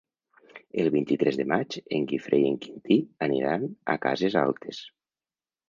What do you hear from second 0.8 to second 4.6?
El vint-i-tres de maig en Guifré i en Quintí aniran a Cases